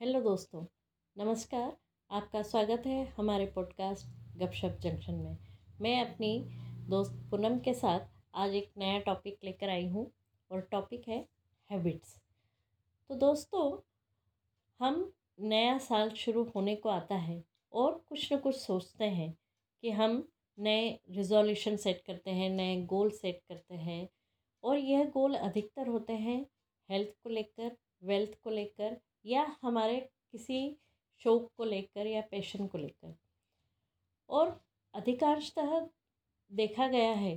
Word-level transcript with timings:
Hello 0.00 0.20
दोस्तों, 0.20 0.64
नमस्कार। 1.16 1.76
आपका 2.10 2.42
स्वागत 2.42 2.82
है 2.86 3.04
हमारे 3.16 3.46
पॉडकास्ट 3.46 4.06
गपशप 4.38 4.76
जंक्शन 4.80 5.14
में। 5.14 5.36
मैं 5.80 6.00
अपनी 6.00 6.28
दोस्त 6.88 7.12
पूनम 7.30 7.58
के 7.58 7.74
साथ 7.74 8.00
आज 8.34 8.54
एक 8.54 8.70
नया 8.78 8.98
टॉपिक 8.98 9.38
लेकर 9.44 9.68
आई 9.68 9.88
हूँ 9.88 10.10
और 10.50 10.60
टॉपिक 10.60 11.08
है 11.08 11.18
हैबिट्स 11.70 12.14
तो 13.10 13.14
दोस्तों, 13.14 13.78
हम 14.80 15.12
नया 15.40 15.78
साल 15.78 16.10
शुरू 16.16 16.44
होने 16.54 16.76
को 16.76 16.88
आता 16.88 17.14
है 17.14 17.42
और 17.72 17.98
कुछ 18.08 18.32
न 18.32 18.36
कुछ 18.36 18.56
सोचते 18.56 19.04
हैं 19.04 19.32
कि 19.82 19.90
हम 19.90 20.28
नए 20.58 20.88
रिजोल्यूशन 21.10 21.76
सेट 21.76 22.02
करते 22.06 22.30
हैं, 22.30 22.50
नए 22.50 22.80
गोल 22.84 23.10
सेट 23.10 23.40
करते 23.48 23.74
हैं 23.74 24.08
और 24.62 24.76
यह 24.76 25.10
गोल 25.10 25.34
अधिकतर 25.34 25.88
होते 25.88 26.12
हैं 26.12 26.40
हेल्थ 26.88 27.16
को 27.22 27.30
लेकर 27.30 27.76
वेल्थ 28.04 28.38
को 28.44 28.50
लेकर 28.50 29.00
या 29.26 29.56
हमारे 29.62 30.00
किसी 30.32 30.76
शौक 31.20 31.50
को 31.56 31.64
लेकर 31.64 32.06
या 32.06 32.20
पैशन 32.20 32.66
को 32.66 32.78
लेकर। 32.78 33.14
और 34.30 34.60
अधिकांशतः 34.94 35.80
देखा 36.50 36.86
गया 36.88 37.10
है 37.10 37.34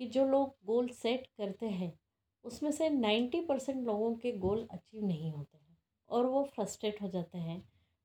कि 0.00 0.06
जो 0.06 0.26
लोग 0.26 0.56
गोल 0.64 0.88
सेट 0.88 1.26
करते 1.26 1.66
हैं, 1.66 1.92
उसमें 2.44 2.70
से 2.72 2.88
नाइन्टी 2.88 3.40
परसेंट 3.40 3.86
लोगों 3.86 4.14
के 4.14 4.32
गोल 4.32 4.66
अचीव 4.70 5.04
नहीं 5.06 5.30
होते 5.32 5.58
हैं 5.58 5.76
और 6.10 6.26
वो 6.26 6.42
फ्रस्ट्रेट 6.44 7.02
हो 7.02 7.08
जाते 7.08 7.38
हैं 7.38 7.62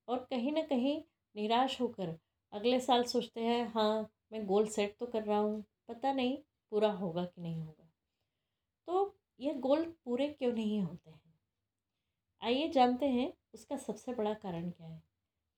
और 0.07 0.17
कहीं 0.19 0.51
ना 0.51 0.61
कहीं 0.61 1.01
निराश 1.35 1.81
होकर 1.81 2.17
अगले 2.53 2.79
साल 2.79 3.03
सोचते 3.03 3.41
हैं 3.41 3.67
हाँ 3.67 4.09
मैं 4.33 4.45
गोल 4.45 4.67
सेट 4.67 4.95
तो 4.99 5.05
कर 5.05 5.23
रहा 5.23 5.39
हूँ, 5.39 5.63
पता 5.87 6.13
नहीं 6.13 6.37
पूरा 6.71 6.91
होगा 6.91 7.25
कि 7.25 7.41
नहीं 7.41 7.61
होगा। 7.61 7.87
तो 8.87 9.15
ये 9.39 9.53
गोल 9.53 9.85
पूरे 10.05 10.27
क्यों 10.27 10.53
नहीं 10.53 10.81
होते 10.81 11.09
हैं? 11.09 11.20
आइए 12.41 12.67
जानते 12.69 13.05
हैं 13.05 13.31
उसका 13.53 13.75
सबसे 13.77 14.13
बड़ा 14.13 14.33
कारण 14.33 14.69
क्या 14.69 14.87
है। 14.87 15.01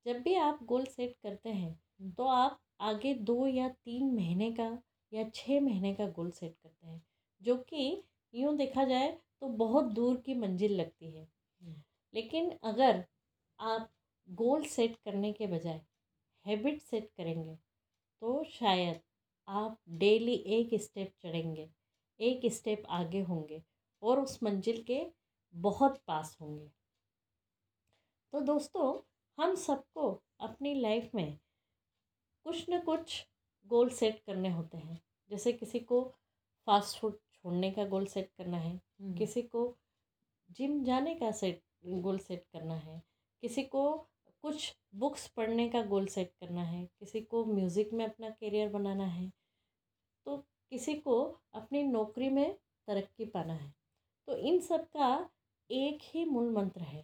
जब 0.05 0.21
भी 0.21 0.33
आप 0.35 0.59
गोल 0.63 0.85
सेट 0.85 1.15
करते 1.23 1.49
हैं 1.49 2.13
तो 2.15 2.27
आप 2.27 2.59
आगे 2.81 3.13
दो 3.21 3.45
या 3.47 3.67
तीन 3.69 4.13
महीने 4.15 4.51
का 4.51 4.67
या 5.11 5.23
छः 5.29 5.59
महीने 5.61 5.93
का 5.93 6.07
गोल 6.09 6.31
सेट 6.31 6.55
करते 6.55 6.87
हैं 6.87 7.01
जो 7.41 7.55
कि 7.69 8.03
यूँ 8.33 8.55
देखा 8.57 8.83
जाए 8.83 9.09
तो 9.41 9.47
बहुत 9.57 9.85
दूर 9.93 10.17
की 10.17 10.33
मंजिल 10.33 10.75
लगती 10.75 11.11
है। 11.11 11.27
लेकिन 12.13 12.51
अगर 12.63 13.03
आप 13.59 13.89
गोल 14.27 14.63
सेट 14.65 14.95
करने 15.05 15.31
के 15.33 15.47
बजाय 15.47 15.81
हैबिट 16.45 16.81
सेट 16.81 17.09
करेंगे 17.17 17.55
तो 18.21 18.43
शायद 18.49 18.99
आप 19.47 19.79
डेली 19.97 20.35
एक 20.51 20.79
स्टेप 20.81 21.13
चढ़ेंगे 21.21 21.69
एक 22.19 22.51
स्टेप 22.53 22.83
आगे 22.91 23.21
होंगे 23.23 23.61
और 24.01 24.19
उस 24.19 24.39
मंजिल 24.43 24.83
के 24.83 25.05
बहुत 25.53 26.01
पास 26.07 26.37
होंगे। 26.41 26.69
तो 28.33 28.39
दोस्तों 28.41 28.93
हम 29.37 29.55
सबको 29.55 30.09
अपनी 30.41 30.73
लाइफ 30.75 31.09
में 31.15 31.37
कुछ 32.45 32.65
न 32.69 32.79
कुछ 32.81 33.25
गोल 33.65 33.89
सेट 33.91 34.21
करने 34.27 34.49
होते 34.51 34.77
हैं। 34.77 35.01
जैसे 35.31 35.53
किसी 35.53 35.79
को 35.81 36.01
फास्ट 36.67 36.99
फ़ूड 36.99 37.17
छोड़ने 37.33 37.71
का 37.71 37.85
गोल 37.85 38.05
सेट 38.05 38.29
करना 38.37 38.57
है। 38.57 38.79
किसी 39.17 39.41
को 39.43 39.75
जिम 40.49 40.83
जाने 40.83 41.13
का 41.15 41.31
सेट 41.33 41.61
गोल 41.85 42.17
सेट 42.19 42.43
करना 42.53 42.75
है 42.75 43.01
किसी 43.43 43.63
को 43.65 43.91
कुछ 44.43 44.75
बुक्स 44.95 45.27
पढ़ने 45.27 45.67
का 45.69 45.81
गोल 45.83 46.05
सेट 46.07 46.31
करना 46.39 46.63
है 46.63 46.83
किसी 46.99 47.21
को 47.21 47.43
म्यूज़िक 47.45 47.93
में 47.93 48.05
अपना 48.05 48.29
करियर 48.29 48.69
बनाना 48.69 49.05
है 49.05 49.29
तो 50.27 50.37
किसी 50.71 50.93
को 50.97 51.21
अपनी 51.53 51.83
नौकरी 51.83 52.29
में 52.29 52.53
तरक्की 52.87 53.25
पाना 53.25 53.53
है। 53.53 53.73
तो 54.27 54.37
इन 54.37 54.59
सब 54.61 54.85
का 54.87 55.09
एक 55.69 56.01
ही 56.05 56.25
मूल 56.25 56.49
मंत्र 56.51 56.81
है 56.83 57.01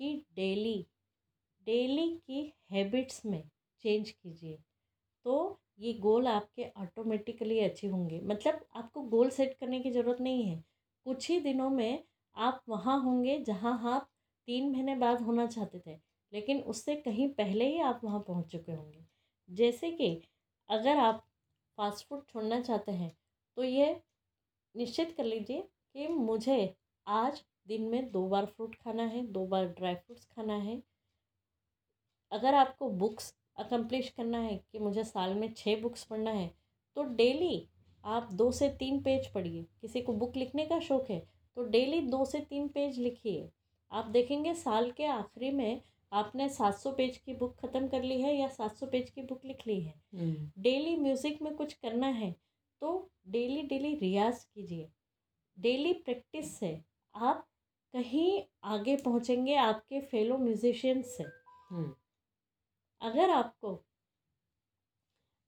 कि 0.00 0.14
डेली 0.34 0.76
डेली 1.66 2.08
की 2.26 2.42
हैबिट्स 2.72 3.24
में 3.26 3.42
चेंज 3.84 4.10
कीजिए। 4.10 4.58
तो 5.26 5.34
ये 5.80 5.92
गोल 6.00 6.26
आपके 6.28 6.68
ऑटोमेटिकली 6.78 7.58
अचीव 7.60 7.92
होंगे। 7.92 8.20
मतलब 8.22 8.64
आपको 8.76 9.02
गोल 9.08 9.30
सेट 9.30 9.56
करने 9.60 9.80
की 9.80 9.90
ज़रूरत 9.90 10.20
नहीं 10.20 10.44
है। 10.44 10.62
कुछ 11.06 11.28
ही 11.30 11.38
दिनों 11.40 11.70
में 11.70 12.04
आप 12.36 12.62
वहाँ 12.68 12.98
होंगे 13.02 13.38
जहाँ 13.44 13.78
आप 13.86 14.08
तीन 14.48 14.70
महीने 14.72 14.94
बाद 14.96 15.22
होना 15.22 15.46
चाहते 15.46 15.78
थे, 15.86 15.98
लेकिन 16.32 16.60
उससे 16.64 16.96
कहीं 16.96 17.28
पहले 17.34 17.66
ही 17.66 17.80
आप 17.82 18.00
वहाँ 18.04 18.20
पहुँच 18.20 18.52
चुके 18.52 18.72
होंगे। 18.72 19.04
जैसे 19.48 19.90
कि 19.92 20.10
अगर 20.70 20.98
आप 20.98 21.24
फास्ट 21.78 22.06
फ़ूड 22.08 22.24
छोड़ना 22.28 22.60
चाहते 22.60 22.92
हैं 22.92 23.12
तो 23.56 23.64
ये 23.64 23.94
निश्चित 24.74 25.14
कर 25.16 25.24
लीजिए 25.24 25.60
कि 25.94 26.08
मुझे 26.08 26.74
आज 27.06 27.42
दिन 27.68 27.82
में 27.84 28.10
दो 28.12 28.26
बार 28.28 28.46
फ्रूट 28.46 28.74
खाना 28.74 29.02
है 29.04 29.22
दो 29.28 29.44
बार 29.46 29.66
ड्राई 29.70 29.94
फ्रूट्स 29.96 30.24
खाना 30.26 30.54
है। 30.56 30.82
अगर 32.32 32.54
आपको 32.54 32.88
बुक्स 32.98 33.34
अकम्प्लिश 33.58 34.08
करना 34.08 34.38
है 34.40 34.56
कि 34.56 34.78
मुझे 34.78 35.04
साल 35.04 35.34
में 35.34 35.52
छः 35.54 35.80
बुक्स 35.82 36.04
पढ़ना 36.04 36.30
है 36.30 36.50
तो 36.96 37.02
डेली 37.14 37.68
आप 38.04 38.32
दो 38.32 38.50
से 38.52 38.68
तीन 38.78 39.00
पेज 39.02 39.26
पढ़िए। 39.32 39.62
किसी 39.80 40.00
को 40.00 40.12
बुक 40.14 40.36
लिखने 40.36 40.64
का 40.66 40.78
शौक़ 40.80 41.12
है 41.12 41.18
तो 41.56 41.62
डेली 41.66 42.00
दो 42.02 42.24
से 42.24 42.40
तीन 42.40 42.68
पेज 42.68 42.98
लिखिए। 42.98 43.48
आप 43.92 44.06
देखेंगे 44.06 44.54
साल 44.54 44.90
के 44.90 45.04
आखिरी 45.06 45.50
में 45.50 45.80
आपने 46.12 46.48
सात 46.48 46.74
सौ 46.74 46.90
पेज 46.92 47.16
की 47.16 47.34
बुक 47.34 47.56
ख़त्म 47.56 47.88
कर 47.88 48.02
ली 48.02 48.20
है 48.20 48.34
या 48.36 48.48
सात 48.48 48.76
सौ 48.76 48.86
पेज 48.86 49.10
की 49.10 49.22
बुक 49.22 49.44
लिख 49.44 49.66
ली 49.66 49.80
है। 49.80 49.94
डेली 50.14 50.92
हम्म। 50.92 51.02
म्यूज़िक 51.02 51.42
में 51.42 51.54
कुछ 51.56 51.72
करना 51.74 52.06
है 52.08 52.30
तो 52.82 53.10
डेली 53.28 53.62
डेली 53.64 53.94
रियाज 53.96 54.44
कीजिए। 54.44 54.88
डेली 55.58 55.92
प्रैक्टिस 55.94 56.56
से 56.58 56.78
आप 57.14 57.46
कहीं 57.94 58.42
आगे 58.66 58.96
पहुँचेंगे 58.96 59.54
आपके 59.56 60.00
फेलो 60.00 60.38
म्यूजिशियंस 60.38 61.16
से 61.16 61.24
हम्म। 61.24 61.94
अगर 63.02 63.30
आपको 63.30 63.74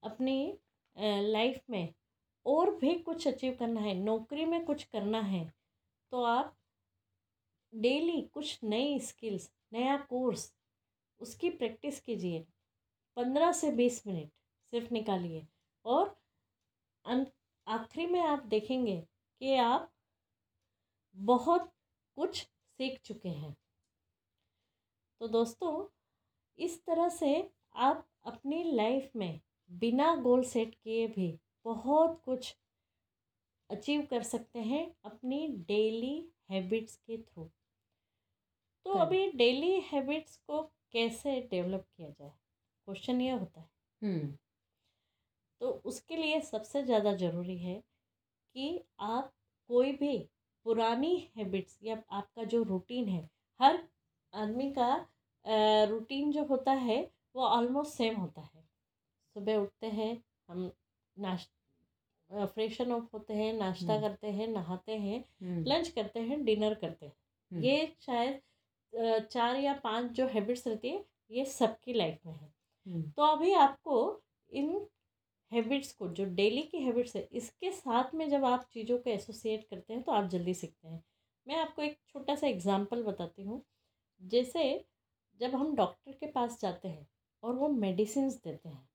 अपनी 0.02 0.58
लाइफ 0.96 1.60
में 1.70 1.92
और 2.46 2.74
भी 2.76 2.94
कुछ 3.00 3.26
अचीव 3.28 3.56
करना 3.58 3.80
है 3.80 3.94
नौकरी 3.94 4.44
में 4.44 4.64
कुछ 4.64 4.84
करना 4.84 5.20
है 5.22 5.44
तो 6.12 6.22
आप 6.24 6.56
डेली 7.72 8.20
कुछ 8.34 8.58
नई 8.64 8.98
स्किल्स 9.00 9.50
नया 9.72 9.96
कोर्स 10.10 10.52
उसकी 11.20 11.50
प्रैक्टिस 11.50 12.00
कीजिए 12.00 12.44
पंद्रह 13.16 13.52
से 13.52 13.70
बीस 13.72 14.06
मिनट 14.06 14.30
सिर्फ़ 14.72 14.92
निकालिए 14.94 15.46
और 15.84 16.16
आखिरी 17.66 18.06
में 18.06 18.20
आप 18.20 18.44
देखेंगे 18.46 18.96
कि 19.40 19.54
आप 19.56 19.90
बहुत 21.16 21.70
कुछ 22.16 22.42
सीख 22.42 23.00
चुके 23.04 23.28
हैं। 23.28 23.56
तो 25.20 25.28
दोस्तों 25.28 25.86
इस 26.58 26.84
तरह 26.84 27.08
से 27.08 27.50
आप 27.74 28.06
अपनी 28.24 28.62
लाइफ 28.72 29.10
में 29.16 29.40
बिना 29.70 30.14
गोल 30.16 30.44
सेट 30.44 30.74
किए 30.74 31.06
भी 31.06 31.38
बहुत 31.64 32.20
कुछ 32.24 32.56
अचीव 33.70 34.06
कर 34.10 34.22
सकते 34.22 34.58
हैं 34.58 34.94
अपनी 35.04 35.46
डेली 35.48 36.32
हैबिट्स 36.50 36.96
के 36.96 37.18
थ्रू। 37.18 37.50
तो 38.86 38.92
अभी 38.92 39.32
डेली 39.32 39.80
हैबिट्स 39.80 40.36
को 40.36 40.62
कैसे 40.92 41.40
डेवलप 41.40 41.86
किया 41.96 42.10
जाए? 42.10 42.32
क्वेश्चन 42.86 43.20
ये 43.20 43.30
होता 43.30 43.60
है। 43.60 43.68
हम्म। 44.02 44.36
तो 45.60 45.70
उसके 45.84 46.16
लिए 46.16 46.40
सबसे 46.40 46.82
ज़्यादा 46.82 47.12
ज़रूरी 47.12 47.58
है 47.58 47.82
कि 48.54 48.84
आप 49.00 49.32
कोई 49.68 49.92
भी 49.92 50.28
पुरानी 50.66 51.16
हैबिट्स 51.36 51.78
या 51.82 52.02
आपका 52.10 52.44
जो 52.44 52.62
रूटीन 52.62 53.08
है 53.08 53.28
हर 53.60 53.78
आदमी 54.32 54.70
का 54.72 54.92
रूटीन 55.86 56.32
जो 56.32 56.44
होता 56.44 56.72
है 56.80 57.00
वो 57.36 57.44
ऑलमोस्ट 57.44 57.92
सेम 57.92 58.16
होता 58.16 58.40
है 58.42 58.64
सुबह 59.36 59.56
उठते 59.56 59.86
हैं 59.90 60.12
हम 60.48 60.70
नाश 61.16 61.48
फ्रेशन 62.30 62.90
अप 62.90 63.08
होते 63.14 63.34
हैं 63.34 63.52
नाश्ता 63.52 63.92
हम्म। 63.92 64.02
करते 64.02 64.30
हैं 64.30 64.46
नहाते 64.48 64.96
हैं 64.98 65.18
लंच 65.40 65.86
हम्म। 65.86 65.94
करते 65.94 66.20
हैं 66.20 66.44
डिनर 66.44 66.74
करते 66.74 67.06
हैं 67.06 67.12
हम्म। 67.50 67.64
ये 67.64 67.96
शायद 68.00 68.40
चार 69.26 69.56
या 69.56 69.72
पाँच 69.84 70.10
जो 70.12 70.26
हैबिट्स 70.26 70.66
रहती 70.66 70.88
है 70.88 71.04
ये 71.30 71.44
सबकी 71.46 71.92
लाइफ 71.92 72.26
में 72.26 72.34
है 72.34 73.02
तो 73.12 73.22
अभी 73.24 73.52
आपको 73.56 73.98
इन 74.52 74.86
हैबिट्स 75.52 75.92
को 75.92 76.08
जो 76.10 76.24
डेली 76.34 76.62
की 76.62 76.78
हैबिट्स 76.78 77.16
है 77.16 77.22
इसके 77.32 77.70
साथ 77.72 78.14
में 78.14 78.28
जब 78.30 78.44
आप 78.44 78.68
चीज़ों 78.72 78.98
को 78.98 79.10
एसोसिएट 79.10 79.66
करते 79.70 79.94
हैं 79.94 80.02
तो 80.02 80.12
आप 80.12 80.28
जल्दी 80.30 80.54
सीखते 80.54 80.88
हैं। 80.88 81.02
मैं 81.46 81.56
आपको 81.56 81.82
एक 81.82 81.98
छोटा 82.08 82.34
सा 82.34 82.46
एग्ज़ाम्पल 82.46 83.02
बताती 83.02 83.42
हूँ। 83.42 83.62
जैसे 84.20 84.62
जब 85.40 85.54
हम 85.54 85.74
डॉक्टर 85.76 86.12
के 86.12 86.26
पास 86.28 86.58
जाते 86.60 86.88
हैं 86.88 87.06
और 87.42 87.54
वो 87.54 87.68
मेडिसिन 87.70 88.28
देते 88.28 88.68
हैं 88.68 88.88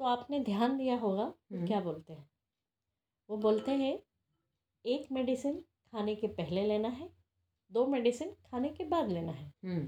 तो 0.00 0.04
आपने 0.06 0.40
ध्यान 0.42 0.76
दिया 0.78 0.96
होगा 0.98 1.32
क्या 1.54 1.80
बोलते 1.80 2.12
हैं? 2.12 2.28
वो 3.28 3.36
बोलते 3.38 3.72
हैं 3.72 3.98
एक 4.84 5.12
मेडिसिन 5.12 5.58
खाने 5.92 6.14
के 6.14 6.26
पहले 6.28 6.64
लेना 6.66 6.88
है 6.90 7.08
दो 7.70 7.86
मेडिसिन 7.86 8.30
खाने 8.46 8.68
के 8.70 8.84
बाद 8.86 9.10
लेना 9.10 9.32
है। 9.32 9.78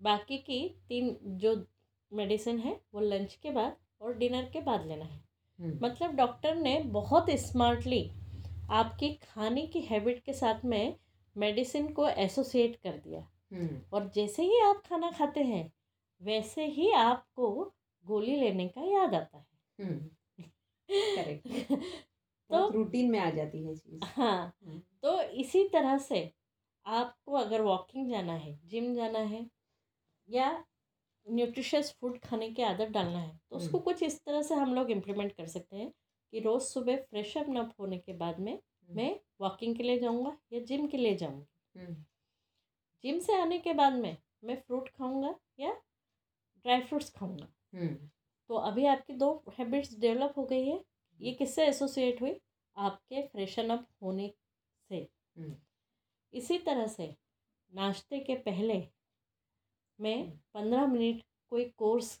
बाकी 0.00 0.38
की 0.40 0.58
तीन 0.88 1.16
जो 1.38 1.54
मेडिसिन 2.12 2.58
है 2.58 2.80
वो 2.94 3.00
लंच 3.02 3.34
के 3.34 3.50
बाद 3.50 3.76
और 4.00 4.14
डिनर 4.14 4.42
के 4.42 4.60
बाद 4.60 4.86
लेना 4.86 5.04
है। 5.04 5.24
हम्म। 5.60 5.78
मतलब 5.82 6.14
डॉक्टर 6.14 6.54
ने 6.54 6.80
बहुत 6.80 7.30
स्मार्टली 7.30 8.10
आपकी 8.70 9.14
खाने 9.14 9.66
की 9.66 9.80
हैबिट 9.80 10.24
के 10.24 10.32
साथ 10.32 10.64
में 10.64 10.96
मेडिसिन 11.36 11.92
को 11.92 12.08
एसोसिएट 12.08 12.76
कर 12.76 12.92
दिया। 12.92 13.28
हम्म। 13.52 13.80
और 13.92 14.08
जैसे 14.08 14.42
ही 14.42 14.60
आप 14.60 14.82
खाना 14.86 15.10
खाते 15.10 15.40
हैं 15.40 15.72
वैसे 16.22 16.66
ही 16.66 16.92
आपको 16.92 17.74
गोली 18.06 18.36
लेने 18.36 18.68
का 18.68 18.80
याद 18.80 19.14
आता 19.14 19.38
है। 19.38 19.46
हम्म। 19.84 20.08
करेक्ट 20.90 21.48
तो 22.50 22.68
रूटीन 22.68 23.10
में 23.10 23.18
आ 23.18 23.30
जाती 23.30 23.64
है 23.64 23.76
चीज़। 23.76 24.04
हाँ 24.04 24.56
हम्म, 24.66 24.82
तो 25.02 25.22
इसी 25.22 25.68
तरह 25.68 25.98
से 25.98 26.32
आपको 26.86 27.32
अगर 27.32 27.60
वॉकिंग 27.60 28.10
जाना 28.10 28.32
है 28.32 28.60
जिम 28.66 28.94
जाना 28.94 29.18
है 29.18 29.50
या 30.30 30.64
न्यूट्रिशियस 31.30 31.92
फ़ूड 31.92 32.18
खाने 32.18 32.50
की 32.50 32.62
आदत 32.62 32.88
डालना 32.88 33.18
है। 33.18 33.40
तो 33.50 33.56
उसको 33.56 33.78
हम्म। 33.78 33.84
कुछ 33.84 34.02
इस 34.02 34.20
तरह 34.24 34.42
से 34.42 34.54
हम 34.54 34.74
लोग 34.74 34.90
इम्प्लीमेंट 34.90 35.32
कर 35.32 35.46
सकते 35.46 35.76
हैं 35.76 35.90
कि 36.32 36.40
रोज़ 36.40 36.62
सुबह 36.62 36.96
फ्रेश 36.96 37.36
अप 37.36 37.46
न 37.48 37.70
होने 37.80 37.98
के 37.98 38.12
बाद 38.12 38.38
में 38.40 38.58
मैं 38.90 39.20
वॉकिंग 39.40 39.76
के 39.76 39.82
लिए 39.82 39.98
जाऊँगा 39.98 40.36
या 40.52 40.60
जिम 40.60 40.86
के 40.86 40.96
लिए 40.96 41.16
जाऊँगी। 41.16 41.80
हम्म, 41.80 41.94
जिम 43.04 43.18
से 43.18 43.40
आने 43.40 43.58
के 43.58 43.72
बाद 43.72 43.92
में 43.92 44.16
मैं 44.44 44.56
फ्रूट 44.56 44.88
खाऊँगा 44.88 45.34
या 45.58 45.72
ड्राई 46.64 46.80
फ्रूट्स 46.80 47.10
खाऊँगा। 47.10 47.48
हम्म, 47.74 47.94
तो 48.50 48.54
अभी 48.54 48.86
आपकी 48.86 49.12
दो 49.12 49.44
हैबिट्स 49.58 49.98
डेवलप 49.98 50.34
हो 50.36 50.44
गई 50.44 50.66
है। 50.66 50.84
ये 51.20 51.32
किससे 51.32 51.66
एसोसिएट 51.66 52.20
हुई? 52.20 52.40
आपके 52.76 53.22
फ्रेशन 53.22 53.70
अप 53.70 53.86
होने 54.02 54.32
से। 54.88 55.08
हम्म, 55.38 55.56
इसी 56.32 56.58
तरह 56.58 56.86
से 56.86 57.14
नाश्ते 57.74 58.20
के 58.20 58.34
पहले 58.34 58.80
मैं। 59.98 60.30
पंद्रह 60.54 60.86
मिनट 60.86 61.22
कोई 61.52 61.64
कोर्स 61.78 62.20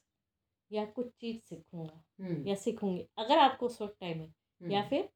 या 0.70 0.84
कुछ 0.86 1.06
चीज़ 1.20 1.38
सीखूँगा 1.38 2.02
या 2.46 2.54
सीखूँगी 2.54 3.06
अगर 3.18 3.38
आपको 3.38 3.66
उस 3.66 3.80
वक्त 3.82 3.96
टाइम 4.00 4.20
है 4.20 4.34
या 4.70 4.82
फिर 4.82 5.08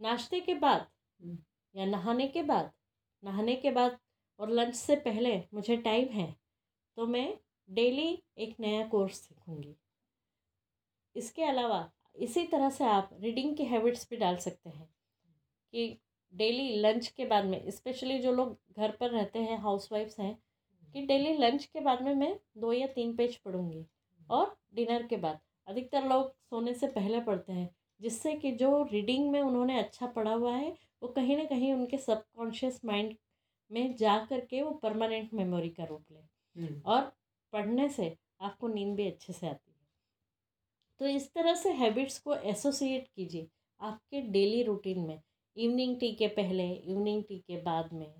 नाश्ते 0.00 0.40
के 0.40 0.54
बाद। 0.54 0.86
या 1.74 1.84
नहाने 1.86 2.28
के 2.28 2.42
बाद 2.42 2.72
नहाने 3.22 3.54
के 3.56 3.70
बाद 3.70 3.98
और 4.38 4.50
लंच 4.50 4.74
से 4.74 4.96
पहले 4.96 5.36
मुझे 5.54 5.76
टाइम 5.76 6.08
है 6.08 6.34
तो 6.96 7.06
मैं 7.06 7.28
डेली 7.68 8.22
एक 8.38 8.56
नया 8.60 8.86
कोर्स 8.88 9.18
सीखूँगी 9.20 9.76
इसके 11.16 11.42
अलावा 11.44 11.90
इसी 12.18 12.44
तरह 12.46 12.70
से 12.70 12.84
आप 12.84 13.10
रीडिंग 13.20 13.56
की 13.56 13.64
हैबिट्स 13.64 14.06
भी 14.10 14.16
डाल 14.16 14.36
सकते 14.36 14.70
हैं 14.70 14.88
कि 15.72 15.98
डेली 16.34 16.76
लंच 16.76 17.08
के 17.08 17.24
बाद 17.24 17.44
में 17.44 17.70
स्पेशली 17.70 18.18
जो 18.18 18.32
लोग 18.32 18.58
घर 18.78 18.90
पर 18.90 19.10
रहते 19.10 19.38
हैं 19.38 19.58
हाउसवाइफ्स 19.58 20.18
हैं 20.20 20.36
कि 20.94 21.02
डेली 21.06 21.32
लंच 21.36 21.64
के 21.64 21.80
बाद 21.80 22.02
में 22.02 22.14
मैं 22.14 22.38
दो 22.58 22.72
या 22.72 22.86
तीन 22.86 23.14
पेज 23.16 23.36
पढ़ूँगी 23.36 23.84
और 24.30 24.56
डिनर 24.74 25.06
के 25.06 25.16
बाद। 25.16 25.38
अधिकतर 25.66 26.08
लोग 26.08 26.30
सोने 26.50 26.74
से 26.74 26.86
पहले 26.86 27.20
पढ़ते 27.20 27.52
हैं 27.52 27.68
जिससे 28.00 28.34
कि 28.34 28.52
जो 28.52 28.82
रीडिंग 28.82 29.30
में 29.30 29.40
उन्होंने 29.40 29.78
अच्छा 29.78 30.06
पढ़ा 30.06 30.32
हुआ 30.32 30.54
है 30.56 30.70
वो 31.02 31.08
कहीं 31.08 31.36
ना 31.36 31.44
कहीं 31.44 31.72
उनके 31.74 31.98
सबकॉन्शियस 31.98 32.84
माइंड 32.84 33.14
में 33.70 33.94
जा 33.96 34.18
कर 34.24 34.40
के 34.40 34.62
वो 34.62 34.70
परमानेंट 34.72 35.34
मेमोरी 35.34 35.68
का 35.68 35.84
रूप 35.84 36.04
ले। 36.12 36.18
हम्म, 36.18 36.80
और 36.86 37.12
पढ़ने 37.52 37.88
से 37.88 38.16
आपको 38.40 38.68
नींद 38.68 38.94
भी 38.96 39.06
अच्छे 39.06 39.32
से 39.32 39.48
आती 39.48 39.70
है। 39.70 39.86
तो 41.00 41.06
इस 41.06 41.32
तरह 41.34 41.54
से 41.54 41.72
हैबिट्स 41.72 42.18
को 42.18 42.34
एसोसिएट 42.34 43.08
कीजिए 43.16 43.48
आपके 43.80 44.20
डेली 44.22 44.62
रूटीन 44.62 45.00
में। 45.00 45.20
इवनिंग 45.56 45.98
टी 46.00 46.12
के 46.14 46.28
पहले 46.28 46.68
इवनिंग 46.72 47.22
टी 47.24 47.38
के 47.38 47.56
बाद 47.62 47.92
में 47.92 48.12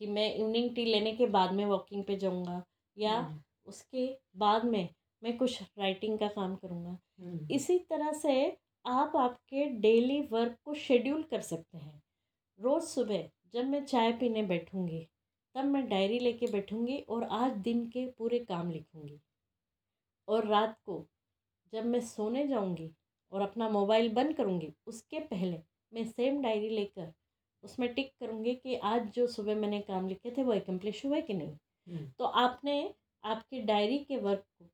कि 0.00 0.06
मैं 0.06 0.34
इवनिंग 0.34 0.74
टी 0.74 0.84
लेने 0.84 1.12
के 1.12 1.26
बाद 1.26 1.52
में 1.52 1.64
वॉकिंग 1.66 2.04
पे 2.04 2.16
जाऊँगा 2.16 2.62
या 2.96 3.12
हम्म, 3.12 3.40
उसके 3.66 4.06
बाद 4.36 4.64
में 4.64 4.88
मैं 5.22 5.36
कुछ 5.38 5.62
राइटिंग 5.78 6.18
का 6.18 6.28
काम 6.28 6.56
करूँगा। 6.56 6.98
हम्म, 7.20 7.46
इसी 7.50 7.78
तरह 7.90 8.12
से 8.12 8.56
आप 8.84 9.16
आपके 9.16 9.64
डेली 9.80 10.20
वर्क 10.22 10.56
को 10.64 10.74
शेड्यूल 10.74 11.22
कर 11.22 11.40
सकते 11.40 11.78
हैं। 11.78 12.02
रोज़ 12.58 12.84
सुबह 12.84 13.28
जब 13.54 13.64
मैं 13.64 13.84
चाय 13.84 14.12
पीने 14.12 14.42
बैठूँगी 14.42 15.06
तब 15.54 15.64
मैं 15.64 15.88
डायरी 15.88 16.18
लेके 16.18 16.46
बैठूँगी 16.46 16.98
और 17.08 17.24
आज 17.24 17.52
दिन 17.58 17.86
के 17.86 18.06
पूरे 18.18 18.38
काम 18.38 18.70
लिखूँगी। 18.70 19.20
और 20.28 20.46
रात 20.46 20.76
को 20.86 21.04
जब 21.72 21.84
मैं 21.84 22.00
सोने 22.00 22.46
जाऊँगी 22.46 22.90
और 23.32 23.40
अपना 23.40 23.68
मोबाइल 23.68 24.12
बंद 24.14 24.34
करूँगी 24.36 24.72
उसके 24.86 25.20
पहले 25.20 25.60
मैं 25.92 26.04
सेम 26.04 26.40
डायरी 26.42 26.68
लेकर 26.68 27.12
उसमें 27.64 27.94
टिक 27.94 28.12
करूँगी 28.20 28.54
कि 28.54 28.76
आज 28.76 29.10
जो 29.10 29.26
सुबह 29.26 29.54
मैंने 29.54 29.80
काम 29.80 30.08
लिखे 30.08 30.30
थे 30.30 30.42
वो 30.42 30.52
एकम्प्लिश 30.52 31.04
हुए 31.06 31.20
कि 31.20 31.34
नहीं। 31.34 31.56
हम्म, 31.86 32.10
तो 32.18 32.24
आपने 32.24 32.94
आपकी 33.24 33.60
डायरी 33.62 33.98
के 33.98 34.16
वर्क 34.16 34.44
को 34.58 34.64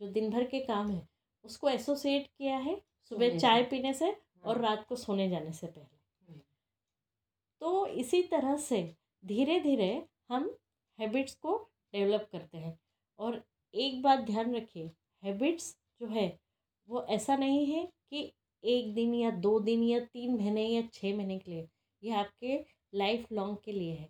जो 0.00 0.08
दिन 0.08 0.30
भर 0.30 0.44
के 0.44 0.60
काम 0.60 0.90
है 0.90 1.08
उसको 1.44 1.68
एसोसिएट 1.68 2.26
किया 2.26 2.56
है 2.58 2.80
सुबह 3.10 3.38
चाय 3.38 3.62
पीने 3.62 3.92
से 3.94 4.10
और 4.44 4.56
हाँ, 4.56 4.62
रात 4.62 4.86
को 4.86 4.96
सोने 4.96 5.28
जाने 5.30 5.52
से 5.52 5.66
पहले। 5.66 5.96
हम्म, 6.26 6.40
तो 7.60 7.86
इसी 7.86 8.22
तरह 8.22 8.56
से 8.56 8.82
धीरे 9.24 9.60
धीरे 9.60 10.06
हम 10.28 10.56
हैबिट्स 10.98 11.34
को 11.34 11.56
डेवलप 11.92 12.28
करते 12.32 12.58
हैं। 12.58 12.78
और 13.18 13.42
एक 13.74 14.02
बात 14.02 14.18
ध्यान 14.18 14.54
रखिए 14.54 14.90
हैबिट्स 15.22 15.76
जो 16.00 16.06
है 16.06 16.28
वो 16.88 17.04
ऐसा 17.04 17.36
नहीं 17.36 17.66
है 17.66 17.88
कि 18.10 18.32
एक 18.64 18.94
दिन 18.94 19.14
या 19.14 19.30
दो 19.30 19.58
दिन 19.60 19.82
या 19.82 20.00
तीन 20.00 20.36
महीने 20.36 20.66
या 20.66 20.82
छः 20.92 21.16
महीने 21.16 21.38
के 21.38 21.50
लिए। 21.50 21.68
ये 22.02 22.12
आपके 22.14 22.58
लाइफ 22.94 23.32
लॉन्ग 23.32 23.58
के 23.64 23.72
लिए 23.72 23.94
है। 23.94 24.08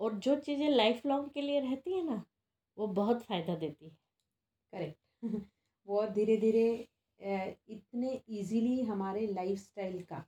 और 0.00 0.14
जो 0.18 0.36
चीज़ें 0.40 0.68
लाइफ 0.70 1.06
लॉन्ग 1.06 1.30
के 1.30 1.40
लिए 1.40 1.60
रहती 1.60 1.92
है 1.92 2.04
ना 2.04 2.22
वो 2.76 2.86
बहुत 2.94 3.22
फ़ायदा 3.22 3.54
देती 3.56 3.86
है। 3.86 3.96
करेक्ट। 4.72 4.98
वो 5.88 6.06
धीरे 6.08 6.36
धीरे 6.36 6.64
इतने 7.68 8.12
इजीली 8.30 8.80
हमारे 8.82 9.26
लाइफस्टाइल 9.26 10.02
का 10.02 10.24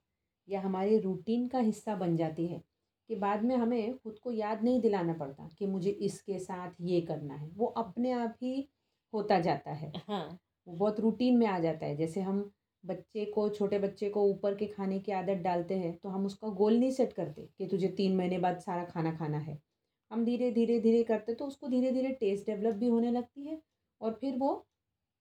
या 0.48 0.60
हमारे 0.60 0.98
रूटीन 0.98 1.46
का 1.48 1.58
हिस्सा 1.60 1.94
बन 1.96 2.16
जाती 2.16 2.46
है 2.46 2.62
कि 3.10 3.16
बाद 3.16 3.42
में 3.44 3.56
हमें 3.56 3.96
खुद 3.98 4.18
को 4.18 4.32
याद 4.32 4.62
नहीं 4.64 4.80
दिलाना 4.80 5.12
पड़ता 5.14 5.48
कि 5.58 5.66
मुझे 5.66 5.90
इसके 5.90 6.38
साथ 6.38 6.72
ये 6.82 7.00
करना 7.00 7.34
है। 7.34 7.48
वो 7.50 7.66
अपने 7.78 8.12
आप 8.12 8.36
ही 8.42 8.68
होता 9.12 9.38
जाता 9.40 9.72
है। 9.72 9.92
हाँ। 9.98 10.38
वो 10.66 10.74
बहुत 10.76 11.00
रूटीन 11.00 11.38
में 11.38 11.46
आ 11.46 11.58
जाता 11.58 11.86
है। 11.86 11.96
जैसे 11.96 12.20
हम 12.20 12.50
बच्चे 12.84 13.24
को 13.24 13.48
छोटे 13.48 13.78
बच्चे 13.78 14.08
को 14.10 14.22
ऊपर 14.24 14.54
के 14.54 14.66
खाने 14.66 14.98
की 14.98 15.12
आदत 15.12 15.42
डालते 15.42 15.74
हैं 15.74 15.96
तो 15.96 16.08
हम 16.08 16.26
उसका 16.26 16.48
गोल 16.54 16.78
नहीं 16.78 16.90
सेट 16.90 17.12
करते 17.12 17.48
कि 17.58 17.66
तुझे 17.66 17.88
तीन 17.96 18.16
महीने 18.16 18.38
बाद 18.38 18.58
सारा 18.58 18.84
खाना 18.84 19.12
खाना 19.14 19.38
है। 19.38 19.58
हम 20.10 20.24
धीरे 20.24 20.50
धीरे 20.50 20.78
धीरे 20.80 21.02
करते 21.04 21.34
तो 21.34 21.46
उसको 21.46 21.68
धीरे 21.68 21.90
धीरे 21.92 22.08
टेस्ट 22.20 22.46
डेवलप 22.46 22.74
भी 22.74 22.88
होने 22.88 23.10
लगती 23.10 23.46
है 23.46 23.60
और 24.00 24.12
फिर 24.12 24.36
वो 24.38 24.52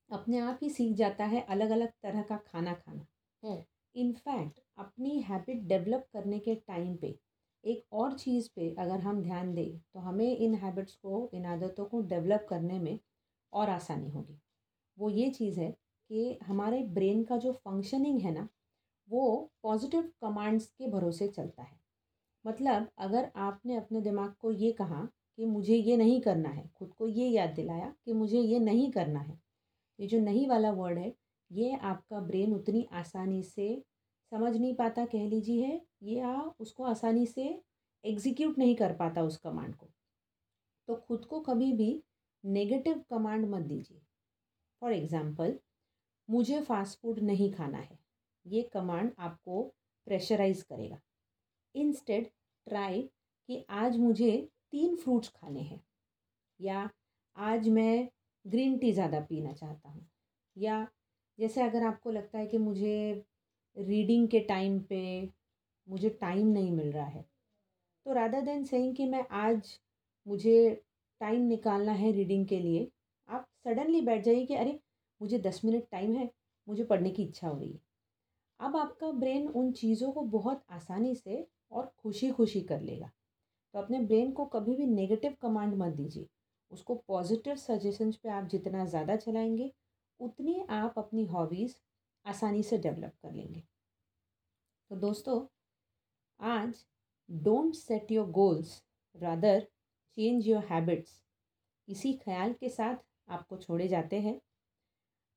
अपने 0.10 0.38
आप 0.40 0.60
ही 0.64 0.70
सीख 0.70 0.96
जाता 0.96 1.26
है 1.26 1.42
अलग 1.50 1.70
अलग 1.70 1.90
तरह 2.04 2.22
का 2.22 2.38
खाना 2.48 2.74
खाना। 2.76 3.06
हम्म। 3.44 3.64
इनफैक्ट 3.96 4.60
अपनी 4.78 5.20
हैबिट 5.22 5.62
डेवलप 5.68 6.06
करने 6.14 6.40
के 6.40 6.56
टाइम 6.58 6.96
पे 6.96 7.16
एक 7.64 7.84
और 7.94 8.14
चीज़ 8.14 8.50
पे 8.56 8.70
अगर 8.80 9.00
हम 9.00 9.22
ध्यान 9.24 9.54
दें 9.54 9.78
तो 9.78 10.00
हमें 10.00 10.38
इन 10.38 10.56
हैबिट्स 10.56 10.96
को 10.96 11.30
इन 11.34 11.46
आदतों 11.48 11.86
को 11.86 12.02
डेवलप 12.04 12.46
करने 12.50 12.80
में 12.80 13.00
और 13.54 13.70
आसानी 13.70 14.10
होगी। 14.10 14.40
वो 14.98 15.10
ये 15.10 15.30
चीज़ 15.30 15.60
है 15.60 15.74
कि 16.10 16.38
हमारे 16.44 16.82
ब्रेन 16.84 17.24
का 17.24 17.38
जो 17.38 17.52
फंक्शनिंग 17.54 18.20
है 18.20 18.32
ना, 18.32 18.48
वो 19.10 19.52
पॉजिटिव 19.64 20.12
कमांड्स 20.22 20.66
के 20.68 20.88
भरोसे 20.88 21.28
चलता 21.28 21.64
है। 21.64 21.78
मतलब 22.46 22.90
अगर 22.98 23.30
आपने 23.38 23.76
अपने 23.76 24.02
दिमाग 24.02 24.34
को 24.42 24.52
ये 24.52 24.72
कहा 24.72 25.08
कि 25.38 25.46
मुझे 25.46 25.76
ये 25.76 25.98
नहीं 25.98 26.20
करना 26.22 26.50
है, 26.50 26.70
खुद 26.76 26.94
को 26.94 27.08
ये 27.08 27.28
याद 27.28 27.50
दिलाया 27.50 27.94
कि 28.06 28.14
मुझे 28.14 28.40
ये 28.40 28.60
नहीं 28.60 28.92
करना 28.92 29.20
है, 29.20 29.40
ये 30.00 30.08
जो 30.08 30.20
नहीं 30.20 30.48
वाला 30.48 30.72
वर्ड 30.72 30.98
है, 30.98 31.14
ये 31.52 31.76
आपका 31.76 32.20
ब्रेन 32.20 32.54
उतनी 32.54 32.88
आसानी 32.94 33.44
से 33.44 33.84
समझ 34.32 34.56
नहीं 34.58 34.74
पाता, 34.76 35.06
कह 35.06 35.28
लीजिए, 35.28 35.82
या 36.04 36.54
उसको 36.60 36.84
आसानी 36.84 37.26
से 37.26 37.62
एग्जीक्यूट 38.04 38.58
नहीं 38.58 38.76
कर 38.76 38.94
पाता 38.94 39.22
उस 39.24 39.38
कमांड 39.38 39.76
को। 39.76 39.90
तो 40.88 40.96
खुद 40.98 41.26
को 41.26 41.40
कभी 41.40 41.72
भी 41.74 42.04
नेगेटिव 42.44 43.04
कमांड 43.10 43.46
मत 43.46 43.62
दीजिए। 43.62 44.02
फॉर 44.82 44.94
एग्ज़ाम्पल 44.94 45.58
मुझे 46.30 46.62
फास्ट 46.62 47.00
फ़ूड 47.02 47.20
नहीं 47.22 47.52
खाना 47.54 47.78
है। 47.78 47.98
ये 48.46 48.62
कमांड 48.74 49.12
आपको 49.20 49.62
प्रेशराइज 50.08 50.62
करेगा। 50.64 51.00
इंस्टेड 51.76 52.28
ट्राई 52.68 53.02
कि 53.50 53.64
आज 53.72 53.98
मुझे 53.98 54.32
तीन 54.72 54.96
फ्रूट्स 54.96 55.30
खाने 55.32 55.62
हैं। 55.62 55.82
या 56.60 56.90
आज 57.38 57.68
मैं 57.70 58.08
ग्रीन 58.46 58.78
टी 58.78 58.92
ज़्यादा 58.94 59.20
पीना 59.20 59.54
चाहता 59.54 59.90
हूँ। 59.90 60.06
या 60.56 60.88
जैसे 61.40 61.62
अगर 61.62 61.84
आपको 61.84 62.12
लगता 62.12 62.38
है 62.40 62.46
कि 62.48 62.58
मुझे 62.58 63.26
रीडिंग 63.78 64.28
के 64.28 64.40
टाइम 64.40 64.80
पे 64.80 65.02
मुझे 65.88 66.10
टाइम 66.12 66.48
नहीं 66.48 66.72
मिल 66.72 66.92
रहा 66.92 67.06
है 67.06 67.22
तो 68.06 68.14
राधा 68.14 68.40
देन 68.42 68.64
सेइंग 68.66 68.96
कि 68.96 69.06
मैं 69.06 69.24
आज 69.38 69.78
मुझे 70.26 70.70
टाइम 71.22 71.42
निकालना 71.44 71.92
है 71.92 72.12
रीडिंग 72.12 72.46
के 72.48 72.60
लिए, 72.60 72.88
आप 73.30 73.46
सडनली 73.60 74.02
बैठ 74.02 74.24
जाइए 74.24 74.46
कि 74.46 74.56
अरे 74.56 74.80
मुझे 75.22 75.40
दस 75.40 75.62
मिनट 75.66 75.88
टाइम 75.92 76.16
है, 76.16 76.30
मुझे 76.68 76.84
पढ़ने 76.84 77.10
की 77.10 77.24
इच्छा 77.24 77.48
हो 77.48 77.58
रही 77.60 77.72
है। 77.72 77.80
अब 78.60 78.76
आपका 78.76 79.12
ब्रेन 79.12 79.48
उन 79.48 79.72
चीज़ों 79.72 80.12
को 80.12 80.22
बहुत 80.22 80.64
आसानी 80.70 81.16
से 81.16 81.48
और 81.72 81.94
खुशी 81.98 82.30
खुशी 82.32 82.62
कर 82.62 82.82
लेगा। 82.82 83.12
तो 83.74 83.80
अपने 83.80 84.00
ब्रेन 84.00 84.32
को 84.32 84.46
कभी 84.46 84.76
भी 84.76 84.86
नेगेटिव 84.86 85.36
कमांड 85.42 85.74
मत 85.74 85.94
दीजिए। 85.94 86.28
उसको 86.72 86.96
पॉजिटिव 86.96 87.56
सजेशंस 87.56 88.16
पे 88.16 88.30
आप 88.30 88.48
जितना 88.48 88.86
ज़्यादा 88.86 89.16
चलाएँगे, 89.16 89.72
उतनी 90.20 90.60
आप 90.70 90.94
अपनी 90.98 91.26
हॉबीज़ 91.26 91.76
आसानी 92.26 92.64
से 92.64 92.78
डेवलप 92.78 93.14
कर 93.24 93.34
लेंगे। 93.34 93.64
तो 94.92 94.96
दोस्तों, 94.96 95.46
आज 96.40 96.86
don't 97.30 97.74
set 97.76 98.12
your 98.12 98.30
goals 98.32 98.84
rather 99.16 99.68
change 100.18 100.48
your 100.48 100.64
habits 100.66 101.22
इसी 101.88 102.14
ख्याल 102.14 102.54
के 102.54 102.70
साथ 102.70 102.96
आपको 103.30 103.58
छोड़े 103.58 103.88
जाते 103.88 104.20
हैं। 104.20 104.40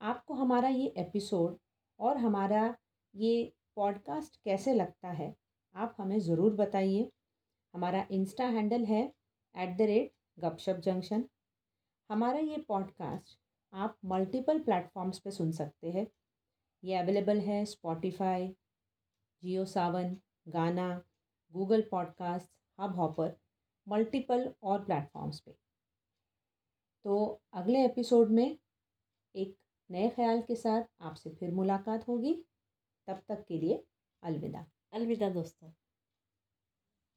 आपको 0.02 0.34
हमारा 0.34 0.68
ये 0.68 0.86
एपिसोड 0.98 1.58
और 2.00 2.16
हमारा 2.18 2.62
ये 3.14 3.52
पॉडकास्ट 3.76 4.36
कैसे 4.44 4.72
लगता 4.74 5.08
है, 5.10 5.34
आप 5.74 5.94
हमें 5.98 6.18
ज़रूर 6.20 6.54
बताइए। 6.54 7.10
हमारा 7.74 8.06
इंस्टा 8.10 8.46
हैंडल 8.46 8.84
है 8.84 9.02
at 9.54 9.76
the 9.76 9.82
rate 9.82 10.12
Gupshup 10.38 10.80
junction 10.84 11.24
हमारा 12.10 12.38
ये 12.38 12.56
पॉडकास्ट 12.68 13.38
आप 13.72 13.96
मल्टीपल 14.04 14.58
प्लेटफॉर्म्स 14.62 15.18
पे 15.18 15.30
सुन 15.30 15.52
सकते 15.52 15.90
हैं। 15.90 16.06
ये 16.82 16.96
अवेलेबल 16.96 17.40
है 17.40 17.64
Spotify 17.66 18.48
Jio 19.42 19.64
Saavn 19.66 20.16
Gaana 20.48 20.88
Google 21.52 21.86
podcast 21.90 22.48
hub 22.78 22.96
hopper 22.96 23.34
multiple 23.86 24.52
और 24.62 24.84
प्लेटफॉर्म्स 24.84 25.40
पे। 25.40 25.52
तो 27.04 27.40
अगले 27.54 27.84
एपिसोड 27.84 28.30
में 28.30 28.46
एक 29.34 29.56
नए 29.92 30.08
ख्याल 30.08 30.40
के 30.40 30.56
साथ 30.56 30.82
आपसे 31.00 31.30
फिर 31.30 31.50
मुलाकात 31.50 32.08
होगी। 32.08 32.34
तब 33.08 33.22
तक 33.28 33.44
के 33.48 33.58
लिए 33.58 33.84
अलविदा। 34.22 34.66
अलविदा 34.92 35.28
दोस्तों। 35.30 35.70